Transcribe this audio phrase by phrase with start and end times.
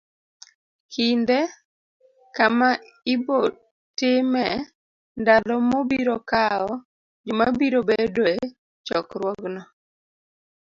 [0.93, 1.39] Kinde,
[2.35, 2.69] kama
[3.13, 3.37] ibo
[3.97, 4.57] timee,
[5.21, 6.73] ndalo mobiro kawo,
[7.25, 8.35] joma biro bedo e
[8.85, 9.61] chokruogno.